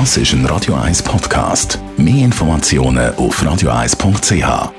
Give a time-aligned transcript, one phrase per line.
[0.00, 1.78] Das ist ein Radio 1 Podcast.
[1.96, 4.72] Mehr Informationen auf radio1.ch.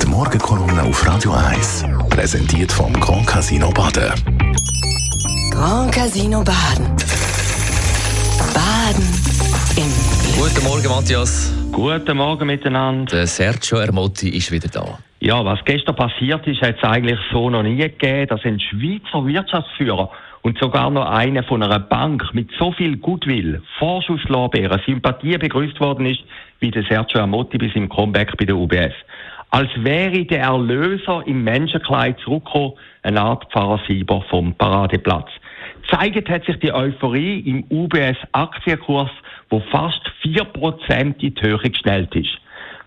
[0.00, 4.14] Die Morgenkolumne auf Radio 1 präsentiert vom Grand Casino Baden.
[5.50, 6.86] Grand Casino Baden.
[8.54, 9.04] Baden
[9.76, 9.92] im
[10.40, 11.52] Guten Morgen, Matthias.
[11.70, 13.14] Guten Morgen miteinander.
[13.14, 14.98] Der Sergio Ermotti ist wieder da.
[15.20, 19.26] Ja, was gestern passiert ist, hat es eigentlich so noch nie gegeben, dass ein Schweizer
[19.26, 20.10] Wirtschaftsführer
[20.42, 26.06] und sogar noch einer von einer Bank mit so viel Goodwill, Vorschusslorbeeren, Sympathie begrüßt worden
[26.06, 26.22] ist,
[26.60, 28.94] wie der Sergio Ermotti bis im Comeback bei der UBS.
[29.50, 35.28] Als wäre der Erlöser im Menschenkleid zurückgekommen, eine Art Pfarrer Sieber vom Paradeplatz.
[35.90, 39.10] Zeigt hat sich die Euphorie im UBS-Aktienkurs,
[39.50, 42.38] wo fast 4% in die Höhe geschnellt ist.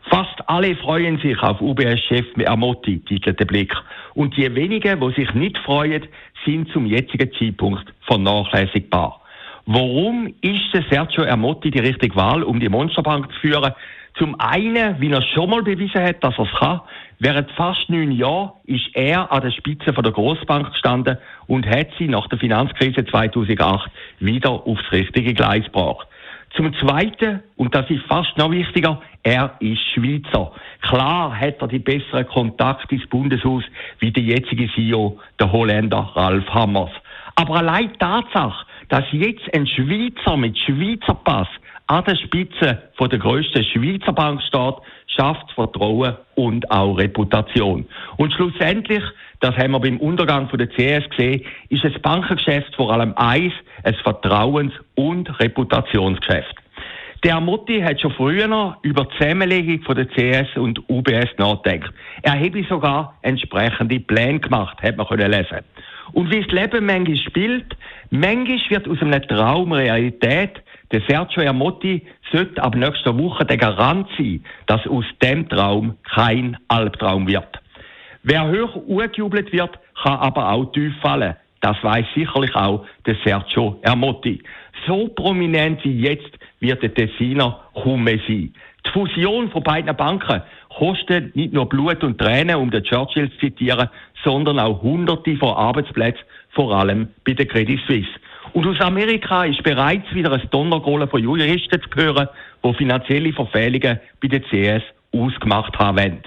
[0.10, 3.74] Fast alle freuen sich auf UBS-Chef Amotti, titelt der Blick.
[4.14, 6.08] Und die wenigen, die sich nicht freuen,
[6.46, 9.22] sind zum jetzigen Zeitpunkt vernachlässigbar.
[9.66, 13.74] Warum ist der Sergio Ermotti die richtige Wahl, um die Monsterbank zu führen?
[14.18, 16.82] Zum einen, wie er schon mal bewiesen hat, dass er es kann.
[17.20, 21.18] Während fast neun Jahren ist er an der Spitze von der Großbank gestanden
[21.48, 23.90] und hat sie nach der Finanzkrise 2008
[24.20, 26.08] wieder aufs richtige Gleis gebracht.
[26.52, 30.52] Zum Zweiten, und das ist fast noch wichtiger, er ist Schweizer.
[30.82, 33.64] Klar hat er die besseren Kontakte ins Bundeshaus
[34.00, 36.92] wie der jetzige CEO, der Holländer Ralf Hammers.
[37.36, 41.48] Aber allein die Tatsache, dass jetzt ein Schweizer mit Schweizer Pass
[41.88, 44.76] an der Spitze von der grössten Schweizer Bank steht,
[45.08, 47.86] schafft Vertrauen und auch Reputation.
[48.18, 49.04] Und schlussendlich,
[49.40, 53.54] das haben wir beim Untergang von der CS gesehen, ist das Bankengeschäft vor allem eins,
[53.86, 56.56] ein Vertrauens- und Reputationsgeschäft.
[57.24, 61.94] Der Mutti hat schon früher über die Zusammenlegung von der CS und UBS nachgedacht.
[62.22, 65.62] Er habe sogar entsprechende Pläne gemacht, hat man können lesen.
[66.14, 67.76] Und wie das Leben manchmal spielt,
[68.10, 70.62] manchmal wird aus einem Traum Realität.
[70.92, 76.58] Der Sergio Ermotti sollte ab nächster Woche der Garant sein, dass aus dem Traum kein
[76.68, 77.60] Albtraum wird.
[78.22, 81.36] Wer hoch angejubelt wird, kann aber auch tief fallen.
[81.62, 84.42] Das weiß sicherlich auch der Sergio Ermotti.
[84.86, 88.54] So prominent wie jetzt wird der Tessiner kaum mehr sein.
[88.86, 93.40] Die Fusion von beiden Banken kostet nicht nur Blut und Tränen, um den Churchill zu
[93.40, 93.90] zitieren,
[94.24, 98.10] sondern auch Hunderte von Arbeitsplätzen, vor allem bei der Credit Suisse.
[98.54, 102.28] Und aus Amerika ist bereits wieder ein Donnergrollen von Juristen zu hören,
[102.64, 104.84] die finanzielle Verfehlungen bei der CS
[105.14, 106.20] ausgemacht haben.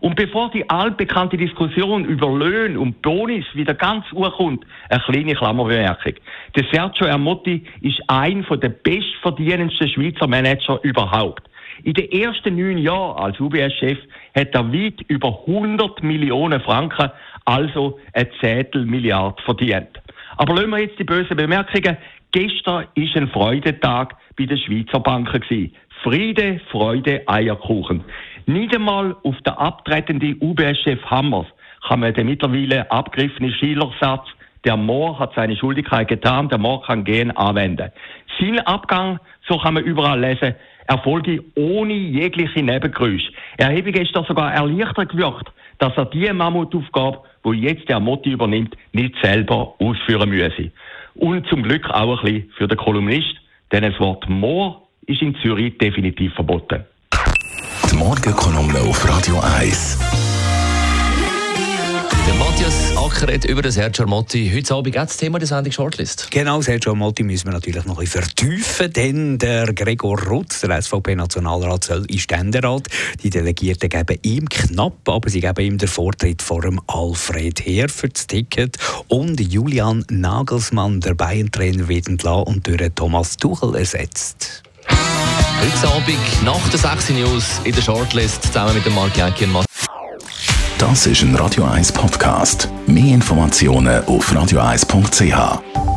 [0.00, 6.14] Und bevor die altbekannte Diskussion über Löhne und Bonis wieder ganz urkommt, eine kleine Klammerbemerkung.
[6.56, 11.48] Der Sergio Ermotti ist ein der bestverdienendsten Schweizer Manager überhaupt.
[11.84, 13.98] In den ersten neun Jahren als UBS-Chef
[14.34, 17.10] hat er weit über 100 Millionen Franken,
[17.44, 20.00] also ein Zehntel Milliard verdient.
[20.36, 21.96] Aber lassen wir jetzt die bösen Bemerkungen.
[22.32, 25.72] Gestern war ein Freudentag bei den Schweizer Banken.
[26.02, 28.02] Friede, Freude, Eierkuchen.
[28.46, 31.46] Nicht einmal auf den abtretenden UBS-Chef Hammers
[31.86, 34.26] kann man den mittlerweile abgegriffenen Schillersatz
[34.64, 37.90] der Moor hat seine Schuldigkeit getan, der Moor kann gehen, anwenden.
[38.38, 40.54] Sein Abgang, so kann man überall lesen,
[40.86, 43.32] erfolge ohne jegliche Nebengeräusche.
[43.56, 48.76] Er habe gestern sogar erleichtert gewirkt, dass er die Mammutaufgabe, wo jetzt der Motti übernimmt,
[48.92, 50.70] nicht selber ausführen müsse.
[51.14, 53.34] Und zum Glück auch ein bisschen für den Kolumnist,
[53.72, 56.84] denn das Wort Moor ist in Zürich definitiv verboten.
[57.92, 59.98] Die Morgenkolumne auf Radio 1.
[62.26, 64.50] Der Matthias Acker hat über den Sergio Armotti.
[64.54, 66.30] Heute Abend gibt das Thema der Sendung Shortlist.
[66.30, 70.80] Genau, Sergio Armotti müssen wir natürlich noch ein bisschen vertiefen, denn der Gregor Rutz, der
[70.80, 72.88] SVP-Nationalrat, soll in Ständerat.
[73.22, 77.90] Die Delegierten geben ihm knapp, aber sie geben ihm den Vortritt vor dem Alfred Heer
[77.90, 78.78] für das Ticket
[79.08, 84.62] und Julian Nagelsmann, der Bayern-Trainer, wird entlassen und durch Thomas Tuchel ersetzt.
[85.62, 89.64] Heute Abend nach der 6 News in der Shortlist zusammen mit dem Mark Jäcki und
[90.78, 92.68] Das ist ein Radio 1 Podcast.
[92.88, 95.91] Mehr Informationen auf radio1.ch.